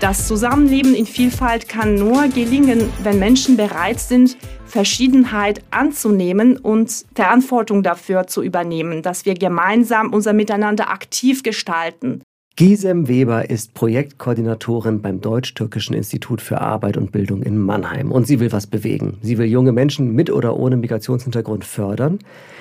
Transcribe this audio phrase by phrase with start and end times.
[0.00, 7.82] Das Zusammenleben in Vielfalt kann nur gelingen, wenn Menschen bereit sind, Verschiedenheit anzunehmen und Verantwortung
[7.82, 12.22] dafür zu übernehmen, dass wir gemeinsam unser Miteinander aktiv gestalten.
[12.54, 18.12] Gisem Weber ist Projektkoordinatorin beim Deutsch-Türkischen Institut für Arbeit und Bildung in Mannheim.
[18.12, 19.18] Und sie will was bewegen.
[19.22, 22.20] Sie will junge Menschen mit oder ohne Migrationshintergrund fördern.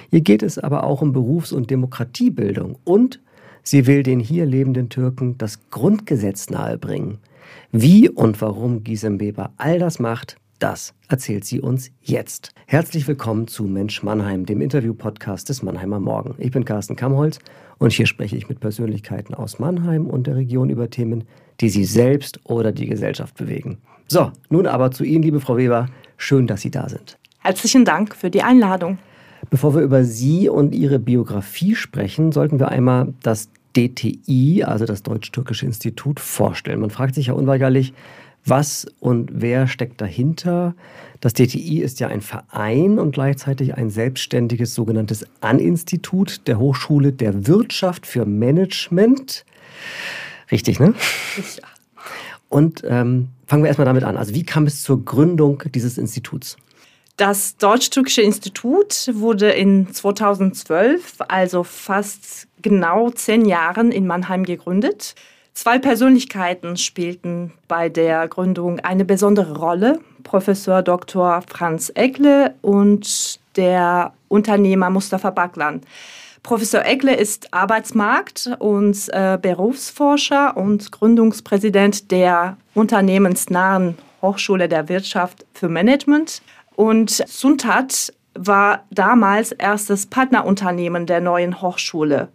[0.09, 2.78] Ihr geht es aber auch um Berufs- und Demokratiebildung.
[2.84, 3.20] Und
[3.70, 7.18] sie will den hier lebenden Türken das Grundgesetz nahebringen.
[7.72, 12.52] Wie und warum Gisem Weber all das macht, das erzählt sie uns jetzt.
[12.66, 16.36] Herzlich willkommen zu Mensch Mannheim, dem Interview-Podcast des Mannheimer Morgen.
[16.38, 17.40] Ich bin Carsten Kamholz
[17.78, 21.26] und hier spreche ich mit Persönlichkeiten aus Mannheim und der Region über Themen,
[21.59, 23.80] die sie selbst oder die Gesellschaft bewegen.
[24.08, 25.90] So, nun aber zu Ihnen, liebe Frau Weber.
[26.16, 27.18] Schön, dass Sie da sind.
[27.40, 28.98] Herzlichen Dank für die Einladung.
[29.50, 35.03] Bevor wir über Sie und Ihre Biografie sprechen, sollten wir einmal das DTI, also das
[35.03, 36.80] Deutsch-Türkische Institut, vorstellen.
[36.80, 37.94] Man fragt sich ja unweigerlich,
[38.44, 40.73] was und wer steckt dahinter?
[41.19, 47.47] Das DTI ist ja ein Verein und gleichzeitig ein selbstständiges sogenanntes An-Institut der Hochschule der
[47.47, 49.45] Wirtschaft für Management.
[50.52, 50.94] Richtig, ne?
[51.38, 51.67] Ja.
[52.50, 54.16] Und ähm, fangen wir erstmal damit an.
[54.16, 56.56] Also wie kam es zur Gründung dieses Instituts?
[57.18, 65.16] Das Deutsch-Türkische Institut wurde in 2012, also fast genau zehn Jahren, in Mannheim gegründet.
[65.56, 70.00] Zwei Persönlichkeiten spielten bei der Gründung eine besondere Rolle.
[70.22, 71.42] Professor Dr.
[71.48, 75.81] Franz Eckle und der Unternehmer Mustafa Baklan.
[76.44, 85.68] Professor Eckle ist Arbeitsmarkt- und äh, Berufsforscher und Gründungspräsident der unternehmensnahen Hochschule der Wirtschaft für
[85.68, 86.44] Management.
[86.78, 92.30] Und Suntat war damals erstes Partnerunternehmen der neuen Hochschule.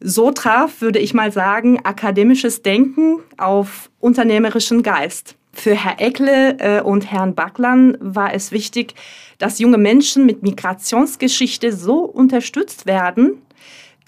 [0.00, 5.36] So traf, würde ich mal sagen, akademisches Denken auf unternehmerischen Geist.
[5.52, 8.94] Für Herr Eckle äh, und Herrn Backlan war es wichtig,
[9.36, 13.42] dass junge Menschen mit Migrationsgeschichte so unterstützt werden,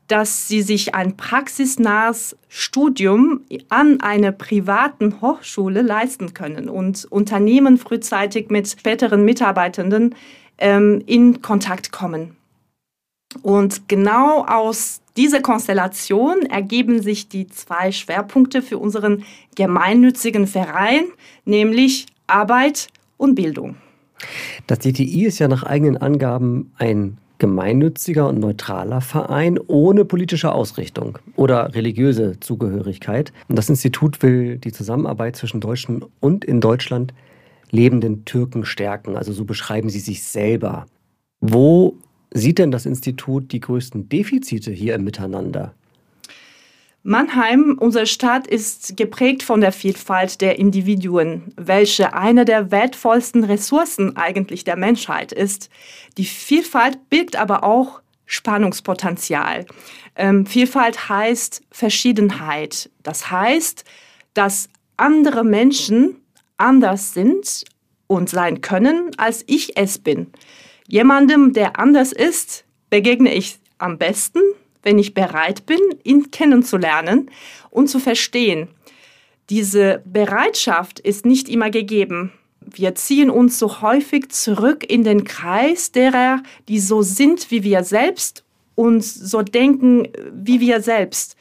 [0.08, 8.50] dass sie sich ein praxisnahes Studium an einer privaten Hochschule leisten können und Unternehmen frühzeitig
[8.50, 10.14] mit späteren Mitarbeitenden
[10.56, 12.36] ähm, in Kontakt kommen.
[13.42, 21.04] Und genau aus dieser Konstellation ergeben sich die zwei Schwerpunkte für unseren gemeinnützigen Verein,
[21.44, 22.88] nämlich Arbeit
[23.18, 23.76] und Bildung.
[24.66, 31.18] Das DTI ist ja nach eigenen Angaben ein gemeinnütziger und neutraler Verein ohne politische Ausrichtung
[31.36, 33.32] oder religiöse Zugehörigkeit.
[33.48, 37.14] Und das Institut will die Zusammenarbeit zwischen Deutschen und in Deutschland
[37.70, 39.16] lebenden Türken stärken.
[39.16, 40.86] Also so beschreiben sie sich selber.
[41.40, 41.96] Wo
[42.32, 45.74] sieht denn das Institut die größten Defizite hier im Miteinander?
[47.08, 54.18] Mannheim, unsere Stadt, ist geprägt von der Vielfalt der Individuen, welche eine der wertvollsten Ressourcen
[54.18, 55.70] eigentlich der Menschheit ist.
[56.18, 59.64] Die Vielfalt birgt aber auch Spannungspotenzial.
[60.16, 62.90] Ähm, Vielfalt heißt Verschiedenheit.
[63.02, 63.86] Das heißt,
[64.34, 66.16] dass andere Menschen
[66.58, 67.64] anders sind
[68.06, 70.26] und sein können, als ich es bin.
[70.86, 74.40] Jemandem, der anders ist, begegne ich am besten,
[74.82, 77.30] wenn ich bereit bin, ihn kennenzulernen
[77.70, 78.68] und zu verstehen.
[79.50, 82.32] Diese Bereitschaft ist nicht immer gegeben.
[82.60, 87.82] Wir ziehen uns so häufig zurück in den Kreis derer, die so sind wie wir
[87.82, 88.44] selbst
[88.74, 91.36] und so denken wie wir selbst.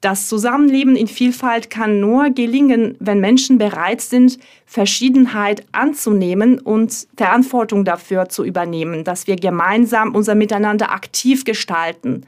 [0.00, 7.84] Das Zusammenleben in Vielfalt kann nur gelingen, wenn Menschen bereit sind, Verschiedenheit anzunehmen und Verantwortung
[7.84, 12.24] dafür zu übernehmen, dass wir gemeinsam unser Miteinander aktiv gestalten.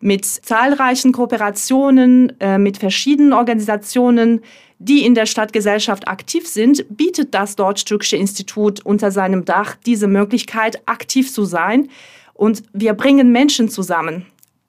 [0.00, 4.40] Mit zahlreichen Kooperationen äh, mit verschiedenen Organisationen,
[4.78, 10.80] die in der Stadtgesellschaft aktiv sind, bietet das Deutsch-Türkische Institut unter seinem Dach diese Möglichkeit,
[10.86, 11.88] aktiv zu sein.
[12.32, 14.24] Und wir bringen Menschen zusammen.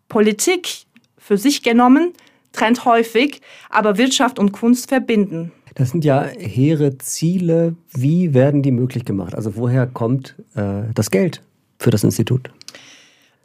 [0.09, 0.85] Politik
[1.17, 2.11] für sich genommen
[2.51, 3.39] trennt häufig,
[3.69, 5.53] aber Wirtschaft und Kunst verbinden.
[5.75, 7.75] Das sind ja hehre Ziele.
[7.93, 9.33] Wie werden die möglich gemacht?
[9.33, 11.41] Also woher kommt äh, das Geld
[11.79, 12.51] für das Institut?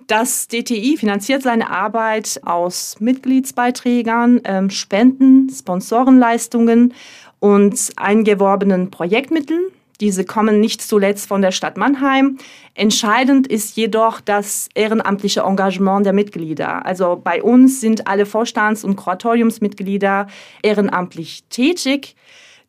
[0.06, 6.94] Das DTI finanziert seine Arbeit aus Mitgliedsbeiträgen, ähm, Spenden, Sponsorenleistungen
[7.40, 9.64] und eingeworbenen Projektmitteln.
[10.00, 12.38] Diese kommen nicht zuletzt von der Stadt Mannheim.
[12.74, 16.84] Entscheidend ist jedoch das ehrenamtliche Engagement der Mitglieder.
[16.84, 20.28] Also bei uns sind alle Vorstands- und Kuratoriumsmitglieder
[20.62, 22.14] ehrenamtlich tätig.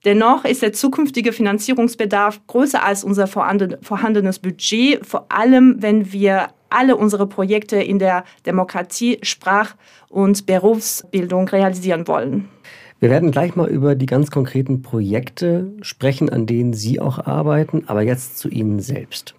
[0.06, 6.96] Dennoch ist der zukünftige Finanzierungsbedarf größer als unser vorhandenes Budget, vor allem wenn wir alle
[6.96, 9.76] unsere Projekte in der Demokratie, Sprach-
[10.10, 12.50] und Berufsbildung realisieren wollen.
[13.00, 17.84] Wir werden gleich mal über die ganz konkreten Projekte sprechen, an denen Sie auch arbeiten,
[17.86, 19.36] aber jetzt zu Ihnen selbst.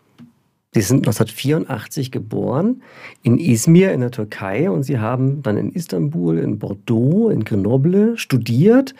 [0.75, 2.82] Sie sind 1984 geboren
[3.22, 8.16] in Izmir in der Türkei und Sie haben dann in Istanbul, in Bordeaux, in Grenoble
[8.19, 8.94] studiert,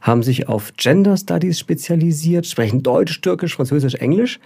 [0.00, 4.40] haben sich auf Gender Studies spezialisiert, sprechen Deutsch, Türkisch, Französisch, Englisch.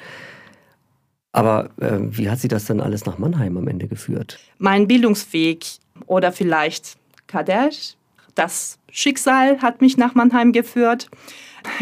[1.37, 4.38] Aber äh, wie hat Sie das dann alles nach Mannheim am Ende geführt?
[4.56, 5.67] Mein Bildungsweg
[6.06, 6.97] oder vielleicht
[7.27, 7.94] Kadesh,
[8.35, 11.11] das Schicksal hat mich nach Mannheim geführt.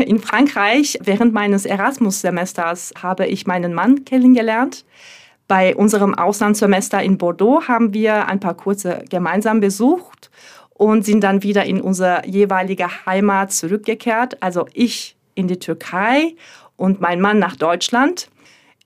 [0.05, 4.85] In Frankreich, während meines Erasmus-Semesters, habe ich meinen Mann kennengelernt.
[5.47, 10.33] Bei unserem Auslandssemester in Bordeaux haben wir ein paar Kurse gemeinsam besucht
[10.71, 14.43] und sind dann wieder in unsere jeweilige Heimat zurückgekehrt.
[14.43, 16.35] Also ich in die Türkei
[16.77, 18.29] und mein Mann nach Deutschland.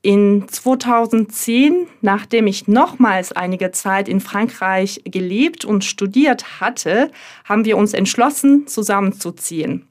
[0.08, 7.10] In 2010, nachdem ich nochmals einige Zeit in Frankreich gelebt und studiert hatte,
[7.44, 9.86] haben wir uns entschlossen, zusammenzuziehen.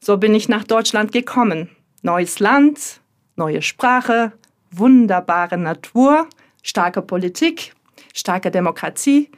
[0.00, 1.70] So bin ich nach Deutschland gekommen.
[2.02, 3.00] Neues Land,
[3.36, 4.32] neue Sprache,
[4.70, 6.26] wunderbare Natur,
[6.62, 7.72] starke Politik,
[8.12, 9.30] starke Demokratie.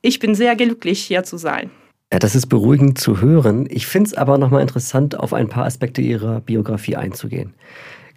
[0.00, 1.70] Ich bin sehr glücklich, hier zu sein.
[2.10, 3.68] Ja, das ist beruhigend zu hören.
[3.68, 7.52] Ich finde es aber nochmal interessant, auf ein paar Aspekte Ihrer Biografie einzugehen.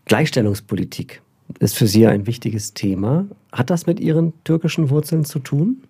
[0.05, 1.21] Gleichstellungspolitik
[1.59, 3.25] ist für Sie ein wichtiges Thema.
[3.51, 5.83] Hat das mit Ihren türkischen Wurzeln zu tun?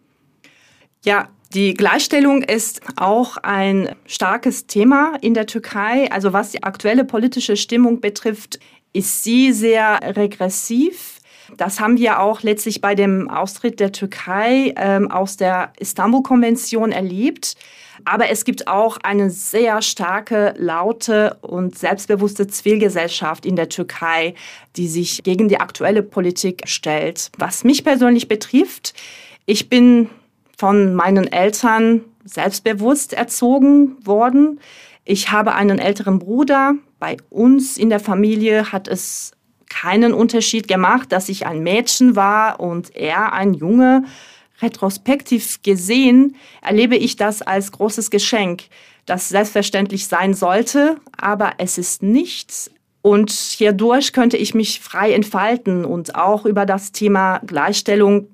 [1.05, 6.11] Ja, die Gleichstellung ist auch ein starkes Thema in der Türkei.
[6.11, 8.59] Also was die aktuelle politische Stimmung betrifft,
[8.93, 11.12] ist sie sehr regressiv.
[11.57, 17.55] Das haben wir auch letztlich bei dem Austritt der Türkei ähm, aus der Istanbul-Konvention erlebt.
[18.05, 24.33] Aber es gibt auch eine sehr starke, laute und selbstbewusste Zivilgesellschaft in der Türkei,
[24.75, 27.29] die sich gegen die aktuelle Politik stellt.
[27.37, 28.93] Was mich persönlich betrifft,
[29.45, 30.09] ich bin
[30.57, 34.59] von meinen Eltern selbstbewusst erzogen worden.
[35.05, 36.75] Ich habe einen älteren Bruder.
[36.99, 39.33] Bei uns in der Familie hat es
[39.73, 44.03] keinen Unterschied gemacht, dass ich ein Mädchen war und er ein Junge
[44.61, 48.63] retrospektiv gesehen erlebe ich das als großes Geschenk,
[49.05, 52.71] das selbstverständlich sein sollte, aber es ist nichts.
[53.01, 58.27] Und hierdurch könnte ich mich frei entfalten und auch über das Thema Gleichstellung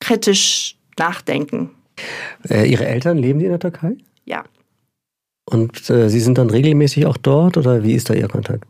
[0.00, 1.70] kritisch nachdenken.
[2.50, 3.96] Äh, Ihre Eltern leben die in der Türkei?
[4.26, 4.44] Ja.
[5.46, 8.66] Und äh, Sie sind dann regelmäßig auch dort oder wie ist da Ihr Kontakt?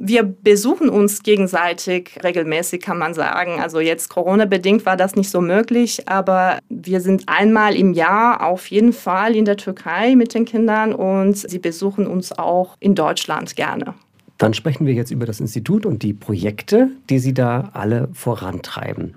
[0.00, 3.60] Wir besuchen uns gegenseitig regelmäßig, kann man sagen.
[3.60, 8.68] Also jetzt Corona-bedingt war das nicht so möglich, aber wir sind einmal im Jahr auf
[8.68, 13.56] jeden Fall in der Türkei mit den Kindern und sie besuchen uns auch in Deutschland
[13.56, 13.94] gerne.
[14.38, 19.14] Dann sprechen wir jetzt über das Institut und die Projekte, die Sie da alle vorantreiben.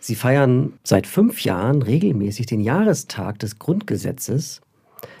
[0.00, 4.60] Sie feiern seit fünf Jahren regelmäßig den Jahrestag des Grundgesetzes.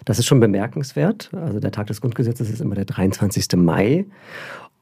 [0.04, 1.30] Das ist schon bemerkenswert.
[1.34, 3.56] Also der Tag des Grundgesetzes ist immer der 23.
[3.56, 4.04] Mai.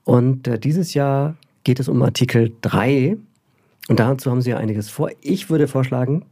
[0.08, 3.18] Und äh, dieses Jahr geht es um Artikel 3.
[3.88, 5.10] Und dazu haben Sie ja einiges vor.
[5.20, 6.24] Ich würde vorschlagen,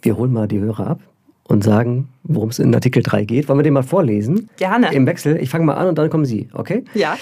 [0.00, 1.00] wir holen mal die Hörer ab
[1.44, 3.46] und sagen, worum es in Artikel 3 geht.
[3.46, 4.48] Wollen wir den mal vorlesen?
[4.56, 4.94] Gerne.
[4.94, 5.36] Im Wechsel.
[5.36, 6.82] Ich fange mal an und dann kommen Sie, okay?
[6.94, 7.18] Ja.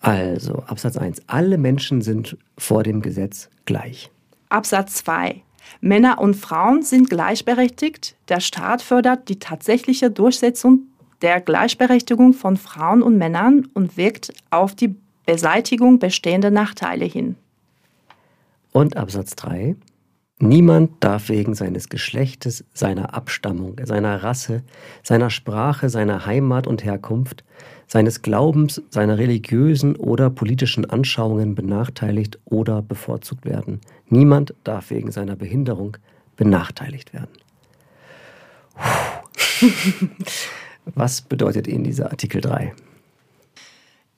[0.00, 1.22] Also, Absatz 1.
[1.28, 4.10] Alle Menschen sind vor dem Gesetz gleich.
[4.48, 5.40] Absatz 2.
[5.80, 8.16] Männer und Frauen sind gleichberechtigt.
[8.28, 10.88] Der Staat fördert die tatsächliche Durchsetzung
[11.22, 14.96] der Gleichberechtigung von Frauen und Männern und wirkt auf die
[15.28, 17.36] Beseitigung bestehender Nachteile hin.
[18.72, 19.76] Und Absatz 3.
[20.38, 24.62] Niemand darf wegen seines Geschlechtes, seiner Abstammung, seiner Rasse,
[25.02, 27.44] seiner Sprache, seiner Heimat und Herkunft,
[27.86, 33.82] seines Glaubens, seiner religiösen oder politischen Anschauungen benachteiligt oder bevorzugt werden.
[34.08, 35.98] Niemand darf wegen seiner Behinderung
[36.36, 37.36] benachteiligt werden.
[40.86, 42.72] Was bedeutet Ihnen dieser Artikel 3?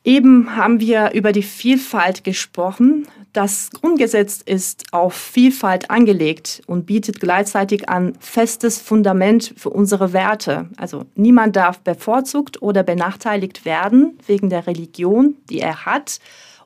[0.02, 3.06] Eben haben wir über die Vielfalt gesprochen.
[3.34, 10.68] Das Grundgesetz ist auf Vielfalt angelegt und bietet gleichzeitig ein festes Fundament für unsere Werte.
[10.78, 16.18] Also niemand darf bevorzugt oder benachteiligt werden wegen der Religion, die er hat,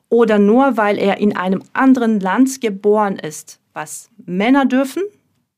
[0.07, 3.59] oder nur weil er in einem anderen Land geboren ist.
[3.73, 5.03] Was Männer dürfen,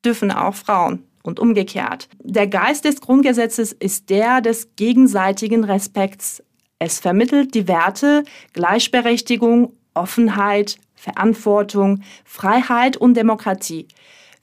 [0.04, 2.10] dürfen auch Frauen und umgekehrt.
[2.24, 6.42] Der Geist des Grundgesetzes ist der des gegenseitigen Respekts.
[6.80, 13.88] Es vermittelt die Werte Gleichberechtigung, Offenheit, Verantwortung, Freiheit und Demokratie.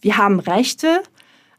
[0.01, 1.03] Wir haben Rechte,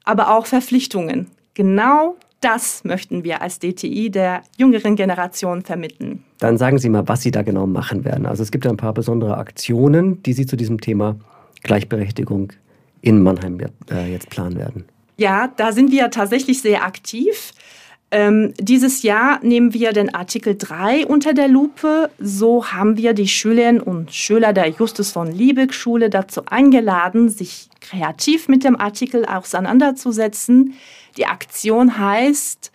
[0.04, 1.32] aber auch Verpflichtungen.
[1.54, 6.24] Genau das möchten wir als DTI der jüngeren Generation vermitteln.
[6.40, 8.26] Dann sagen Sie mal, was Sie da genau machen werden.
[8.26, 11.16] Also es gibt ein paar besondere Aktionen, die Sie zu diesem Thema
[11.64, 12.54] Gleichberechtigung
[13.02, 14.86] in Mannheim äh, jetzt planen werden.
[15.18, 17.54] Ja, da sind wir tatsächlich sehr aktiv.
[18.16, 22.10] Ähm, dieses Jahr nehmen wir den Artikel 3 unter der Lupe.
[22.18, 27.68] So haben wir die Schülerinnen und Schüler der Justus von Liebig Schule dazu eingeladen, sich
[27.82, 30.76] kreativ mit dem Artikel auseinanderzusetzen.
[31.18, 32.72] Die Aktion heißt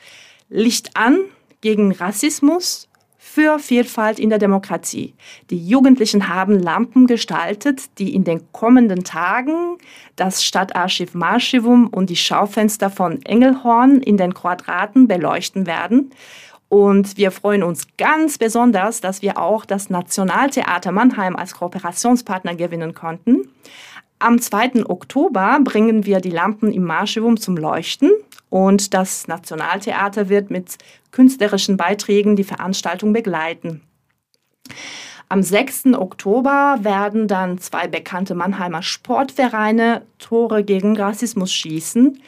[0.50, 1.20] Licht an
[1.62, 2.89] gegen Rassismus
[3.32, 5.14] für Vielfalt in der Demokratie.
[5.50, 9.78] Die Jugendlichen haben Lampen gestaltet, die in den kommenden Tagen
[10.16, 16.10] das Stadtarchiv Marschivum und die Schaufenster von Engelhorn in den Quadraten beleuchten werden.
[16.68, 22.94] Und wir freuen uns ganz besonders, dass wir auch das Nationaltheater Mannheim als Kooperationspartner gewinnen
[22.94, 23.48] konnten.
[24.22, 24.84] Am 2.
[24.84, 28.10] Oktober bringen wir die Lampen im Marschivum zum Leuchten
[28.50, 30.76] und das Nationaltheater wird mit
[31.10, 33.80] künstlerischen Beiträgen die Veranstaltung begleiten.
[35.30, 35.94] Am 6.
[35.94, 42.20] Oktober werden dann zwei bekannte Mannheimer Sportvereine Tore gegen Rassismus schießen.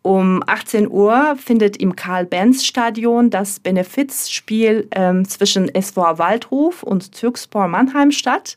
[0.00, 8.12] Um 18 Uhr findet im Karl-Benz-Stadion das Benefizspiel ähm, zwischen SV Waldhof und Türkspor Mannheim
[8.12, 8.56] statt.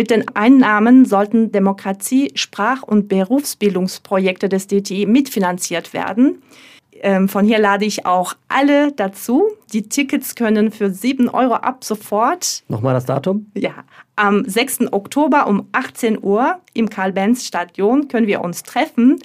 [0.00, 6.40] Mit den Einnahmen sollten Demokratie-, Sprach- und Berufsbildungsprojekte des DTI mitfinanziert werden.
[7.02, 9.50] Ähm, von hier lade ich auch alle dazu.
[9.74, 12.62] Die Tickets können für 7 Euro ab sofort.
[12.68, 13.50] Nochmal das Datum?
[13.54, 13.74] Ja,
[14.16, 14.90] am 6.
[14.90, 19.20] Oktober um 18 Uhr im Karl-Benz-Stadion können wir uns treffen.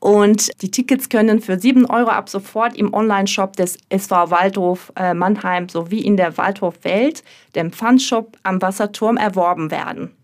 [0.00, 5.12] Und die Tickets können für 7 Euro ab sofort im Online-Shop des SV Waldhof äh,
[5.12, 7.22] Mannheim sowie in der Waldhof Welt,
[7.54, 10.16] dem Pfandshop am Wasserturm, erworben werden.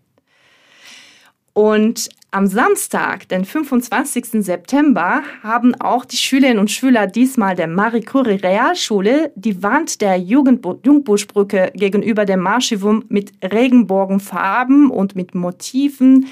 [1.53, 4.43] Und am Samstag, den 25.
[4.43, 10.17] September, haben auch die Schülerinnen und Schüler diesmal der Marie Curie Realschule die Wand der
[10.17, 16.27] Jungbuschbrücke gegenüber dem Marschivum mit Regenbogenfarben und mit Motiven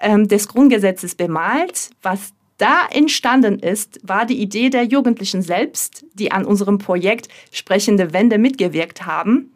[0.00, 6.32] ähm, des Grundgesetzes bemalt, was da entstanden ist, war die Idee der Jugendlichen selbst, die
[6.32, 9.52] an unserem Projekt Sprechende Wände mitgewirkt haben.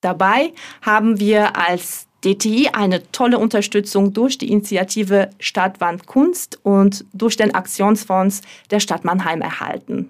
[0.00, 7.36] Dabei haben wir als DTI eine tolle Unterstützung durch die Initiative Stadtwand Kunst und durch
[7.36, 10.08] den Aktionsfonds der Stadt Mannheim erhalten.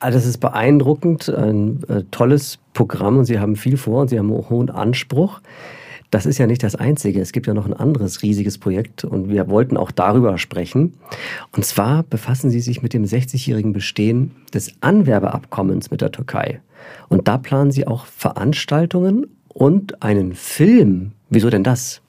[0.00, 4.18] Also das ist beeindruckend, ein äh, tolles Programm und Sie haben viel vor und Sie
[4.18, 5.40] haben einen hohen Anspruch.
[6.10, 7.20] Das ist ja nicht das Einzige.
[7.20, 10.94] Es gibt ja noch ein anderes riesiges Projekt und wir wollten auch darüber sprechen.
[11.52, 16.60] Und zwar befassen Sie sich mit dem 60-jährigen Bestehen des Anwerbeabkommens mit der Türkei.
[17.08, 21.12] Und da planen Sie auch Veranstaltungen und einen Film.
[21.28, 22.00] Wieso denn das?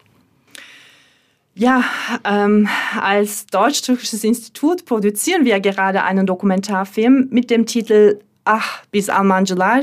[1.56, 1.84] Ja,
[2.24, 2.70] ähm,
[3.02, 9.82] als Deutsch-Türkisches Institut produzieren wir gerade einen Dokumentarfilm mit dem Titel Ach, bis Almancılar,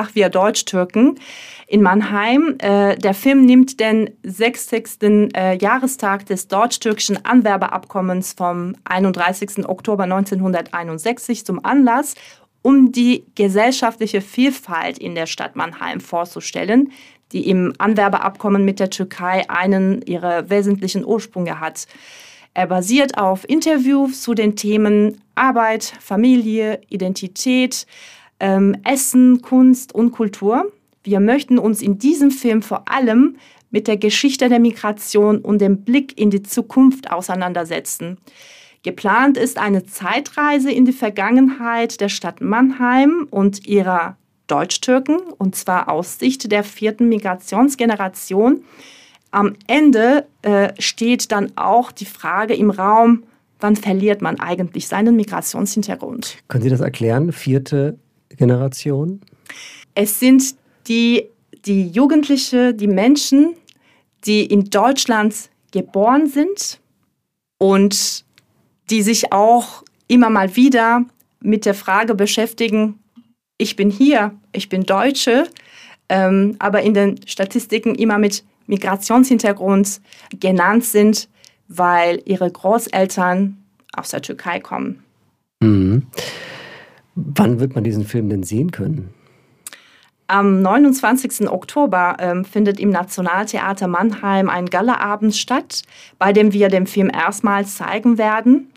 [0.00, 1.18] Ach, wir Deutsch-Türken
[1.66, 2.54] in Mannheim.
[2.60, 5.32] Äh, der Film nimmt den 60.
[5.34, 9.68] Äh, Jahrestag des deutsch-türkischen Anwerbeabkommens vom 31.
[9.68, 12.14] Oktober 1961 zum Anlass,
[12.62, 16.92] um die gesellschaftliche Vielfalt in der Stadt Mannheim vorzustellen,
[17.32, 21.88] die im Anwerbeabkommen mit der Türkei einen ihrer wesentlichen Ursprünge hat.
[22.54, 27.84] Er basiert auf Interviews zu den Themen Arbeit, Familie, Identität,
[28.40, 30.70] ähm, Essen, Kunst und Kultur.
[31.02, 33.36] Wir möchten uns in diesem Film vor allem
[33.70, 38.18] mit der Geschichte der Migration und dem Blick in die Zukunft auseinandersetzen.
[38.82, 44.16] Geplant ist eine Zeitreise in die Vergangenheit der Stadt Mannheim und ihrer
[44.46, 48.64] Deutsch-Türken, und zwar aus Sicht der vierten Migrationsgeneration.
[49.30, 53.24] Am Ende äh, steht dann auch die Frage im Raum,
[53.60, 56.38] wann verliert man eigentlich seinen Migrationshintergrund?
[56.48, 57.32] Können Sie das erklären?
[57.32, 57.98] Vierte
[58.36, 59.20] Generation?
[59.94, 60.54] Es sind
[60.86, 61.28] die,
[61.64, 63.54] die Jugendliche, die Menschen,
[64.24, 66.80] die in Deutschland geboren sind
[67.58, 68.24] und
[68.90, 71.04] die sich auch immer mal wieder
[71.40, 72.98] mit der Frage beschäftigen,
[73.58, 75.48] ich bin hier, ich bin Deutsche,
[76.08, 80.00] ähm, aber in den Statistiken immer mit Migrationshintergrund
[80.38, 81.28] genannt sind,
[81.66, 83.56] weil ihre Großeltern
[83.92, 85.02] aus der Türkei kommen.
[85.60, 86.06] Mhm.
[87.20, 89.12] Wann wird man diesen Film denn sehen können?
[90.28, 91.50] Am 29.
[91.50, 95.82] Oktober ähm, findet im Nationaltheater Mannheim ein Galaabend statt,
[96.18, 98.70] bei dem wir den Film erstmals zeigen werden.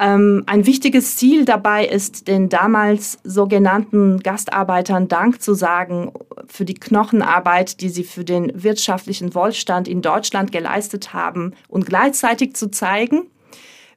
[0.00, 6.12] Ähm, ein wichtiges Ziel dabei ist, den damals sogenannten Gastarbeitern Dank zu sagen
[6.48, 12.56] für die Knochenarbeit, die sie für den wirtschaftlichen Wohlstand in Deutschland geleistet haben und gleichzeitig
[12.56, 13.26] zu zeigen,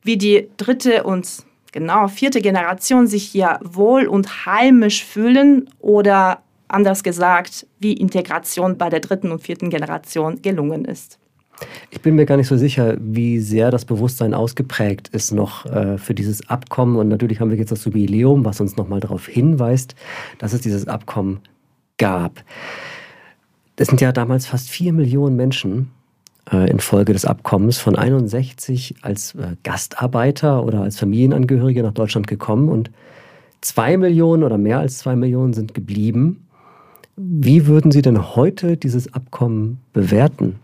[0.04, 6.40] wie die dritte und genau vierte Generation sich hier wohl und heimisch fühlen oder
[6.70, 11.20] anders gesagt, wie Integration bei der dritten und vierten Generation gelungen ist.
[11.92, 15.98] Ich bin mir gar nicht so sicher, wie sehr das Bewusstsein ausgeprägt ist noch äh,
[15.98, 16.96] für dieses Abkommen.
[16.96, 19.96] Und natürlich haben wir jetzt das Jubiläum, was uns nochmal darauf hinweist,
[20.40, 21.42] dass es dieses Abkommen
[21.98, 22.44] gab.
[23.76, 25.92] Es sind ja damals fast vier Millionen Menschen
[26.52, 32.92] infolge des Abkommens von 61 als äh, Gastarbeiter oder als Familienangehörige nach Deutschland gekommen und
[33.62, 36.48] zwei Millionen oder mehr als zwei Millionen sind geblieben.
[37.16, 40.60] Wie würden Sie denn heute dieses Abkommen bewerten?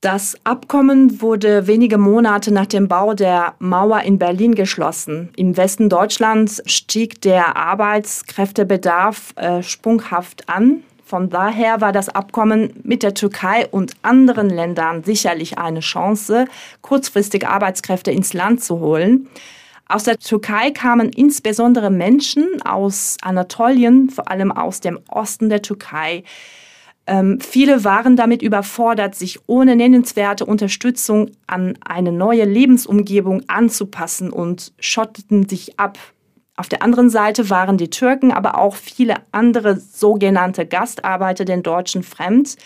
[0.00, 5.30] Das Abkommen wurde wenige Monate nach dem Bau der Mauer in Berlin geschlossen.
[5.36, 10.82] Im Westen Deutschlands stieg der Arbeitskräftebedarf äh, sprunghaft an.
[11.12, 16.46] Von daher war das Abkommen mit der Türkei und anderen Ländern sicherlich eine Chance,
[16.80, 19.28] kurzfristig Arbeitskräfte ins Land zu holen.
[19.86, 26.24] Aus der Türkei kamen insbesondere Menschen aus Anatolien, vor allem aus dem Osten der Türkei,
[27.06, 34.72] ähm, viele waren damit überfordert, sich ohne nennenswerte Unterstützung an eine neue Lebensumgebung anzupassen und
[34.78, 35.98] schotteten sich ab.
[36.56, 42.02] Auf der anderen Seite waren die Türken, aber auch viele andere sogenannte Gastarbeiter den Deutschen
[42.02, 42.56] fremd.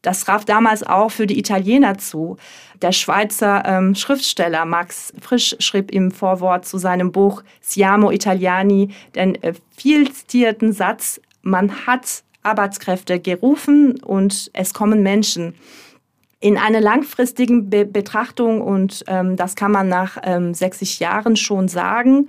[0.00, 2.36] Das traf damals auch für die Italiener zu.
[2.82, 9.40] Der Schweizer ähm, Schriftsteller Max Frisch schrieb im Vorwort zu seinem Buch Siamo Italiani den
[9.42, 15.54] äh, viel zitierten Satz, man hat Arbeitskräfte gerufen und es kommen Menschen.
[16.40, 21.68] In einer langfristigen Be Betrachtung, und ähm, das kann man nach ähm, 60 Jahren schon
[21.68, 22.28] sagen,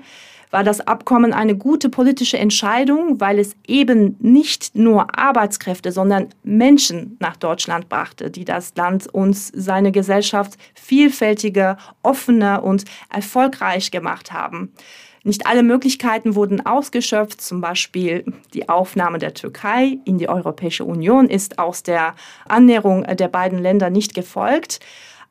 [0.54, 7.18] war das Abkommen eine gute politische Entscheidung, weil es eben nicht nur Arbeitskräfte, sondern Menschen
[7.20, 14.72] nach Deutschland brachte, die das Land und seine Gesellschaft vielfältiger, offener und erfolgreich gemacht haben.
[15.24, 21.30] Nicht alle Möglichkeiten wurden ausgeschöpft, zum Beispiel die Aufnahme der Türkei in die Europäische Union
[21.30, 22.14] ist aus der
[22.48, 24.82] Annäherung der beiden Länder nicht gefolgt.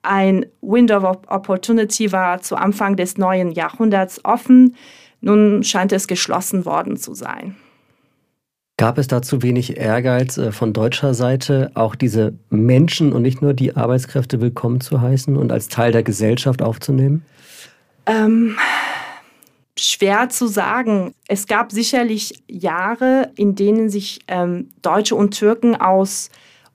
[0.02, 4.74] Ein Window of Opportunity war zu Anfang des neuen Jahrhunderts offen.
[5.22, 7.56] Nun scheint es geschlossen worden zu sein.
[8.76, 13.40] Gab es da zu wenig Ehrgeiz äh, von deutscher Seite, auch diese Menschen und nicht
[13.40, 17.24] nur die Arbeitskräfte willkommen zu heißen und als Teil der Gesellschaft aufzunehmen?
[18.06, 18.56] Ähm,
[19.78, 21.14] schwer zu sagen.
[21.28, 26.30] Es gab sicherlich Jahre, in denen sich ähm, Deutsche und Türken aus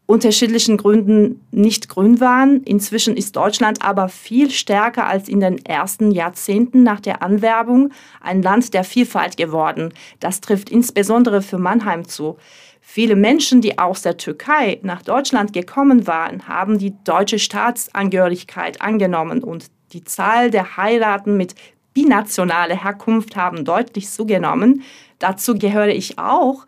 [0.07, 2.63] unterschiedlichen Gründen nicht grün waren.
[2.63, 7.91] Inzwischen ist Deutschland aber viel stärker als in den ersten Jahrzehnten nach der Anwerbung
[8.21, 9.93] ein Land der Vielfalt geworden.
[10.19, 12.37] Das trifft insbesondere für Mannheim zu.
[12.79, 19.43] Viele Menschen, die aus der Türkei nach Deutschland gekommen waren, haben die deutsche Staatsangehörigkeit angenommen
[19.43, 21.53] und die Zahl der Heiraten mit
[21.93, 24.83] binationale Herkunft haben deutlich zugenommen.
[25.19, 26.65] Dazu gehöre ich auch.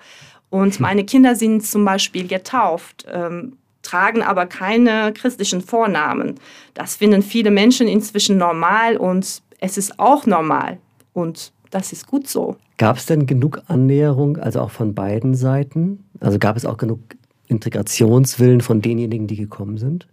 [0.50, 6.36] Und meine Kinder sind zum Beispiel getauft, ähm, tragen aber keine christlichen Vornamen.
[6.74, 10.78] Das finden viele Menschen inzwischen normal und es ist auch normal.
[11.14, 12.56] Und das ist gut so.
[12.78, 16.06] Gab es denn genug Annäherung, also auch von beiden Seiten?
[16.20, 17.00] Also gab es auch genug
[17.48, 20.08] Integrationswillen von denjenigen, die gekommen sind?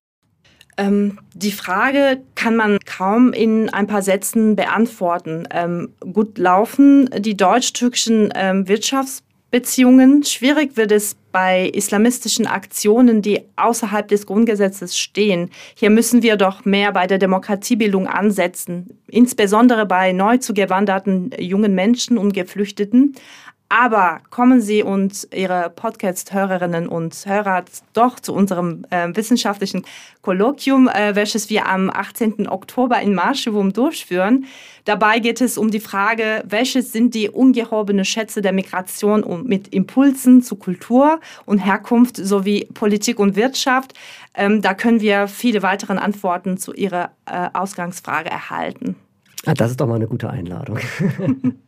[0.78, 5.46] Ähm, die Frage kann man kaum in ein paar Sätzen beantworten.
[5.50, 8.68] Ähm, gut laufen die deutsch-türkischen ähm,
[9.50, 10.22] Wirtschaftsbeziehungen.
[10.24, 15.50] Schwierig wird es bei islamistischen Aktionen, die außerhalb des Grundgesetzes stehen.
[15.74, 22.18] Hier müssen wir doch mehr bei der Demokratiebildung ansetzen, insbesondere bei neu zugewanderten jungen Menschen
[22.18, 23.14] und Geflüchteten.
[23.68, 29.84] Aber kommen Sie und Ihre Podcast-Hörerinnen und Hörer doch zu unserem äh, wissenschaftlichen
[30.22, 32.48] Kolloquium, äh, welches wir am 18.
[32.48, 34.44] Oktober in Marschewum durchführen.
[34.84, 39.68] Dabei geht es um die Frage, welches sind die ungehobenen Schätze der Migration und mit
[39.74, 43.94] Impulsen zu Kultur und Herkunft sowie Politik und Wirtschaft.
[44.34, 48.94] Ähm, da können wir viele weitere Antworten zu Ihrer äh, Ausgangsfrage erhalten.
[49.44, 50.78] Ah, das ist doch mal eine gute Einladung.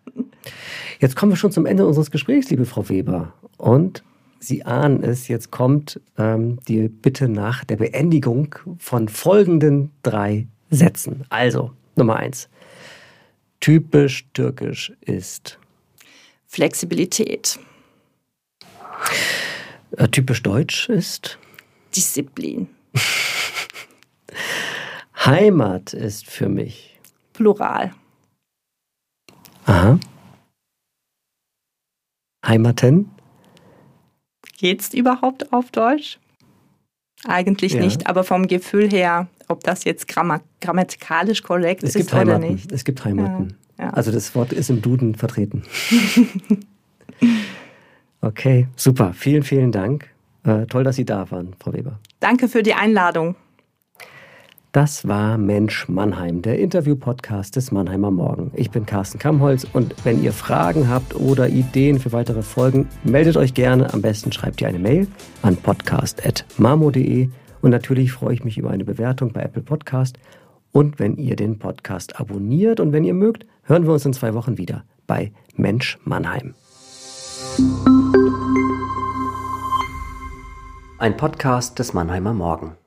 [1.00, 3.34] Jetzt kommen wir schon zum Ende unseres Gesprächs, liebe Frau Weber.
[3.56, 4.02] Und
[4.40, 11.24] Sie ahnen es, jetzt kommt ähm, die Bitte nach der Beendigung von folgenden drei Sätzen.
[11.28, 12.48] Also, Nummer eins.
[13.60, 15.58] Typisch türkisch ist
[16.46, 17.58] Flexibilität.
[19.96, 21.38] Äh, typisch deutsch ist?
[21.94, 22.68] Disziplin.
[25.24, 27.00] Heimat ist für mich.
[27.32, 27.92] Plural.
[29.68, 29.98] Aha.
[32.44, 33.10] Heimaten?
[34.56, 36.18] Geht's überhaupt auf Deutsch?
[37.26, 37.80] Eigentlich ja.
[37.80, 42.72] nicht, aber vom Gefühl her, ob das jetzt gramm grammatikalisch korrekt es ist oder nicht.
[42.72, 43.56] Es gibt Heimaten.
[43.78, 43.90] Ja, ja.
[43.90, 45.64] Also das Wort ist im Duden vertreten.
[48.22, 49.12] okay, super.
[49.12, 50.08] Vielen, vielen Dank.
[50.44, 51.98] Äh, toll, dass Sie da waren, Frau Weber.
[52.20, 53.36] Danke für die Einladung.
[54.72, 58.52] Das war Mensch Mannheim, der Interview-Podcast des Mannheimer Morgen.
[58.54, 63.38] Ich bin Carsten Kamholz und wenn ihr Fragen habt oder Ideen für weitere Folgen, meldet
[63.38, 63.92] euch gerne.
[63.94, 65.06] Am besten schreibt ihr eine Mail
[65.40, 67.30] an podcast.marmo.de
[67.62, 70.18] und natürlich freue ich mich über eine Bewertung bei Apple Podcast
[70.70, 74.34] und wenn ihr den Podcast abonniert und wenn ihr mögt, hören wir uns in zwei
[74.34, 76.54] Wochen wieder bei Mensch Mannheim.
[80.98, 82.72] Ein Podcast des Mannheimer Morgen.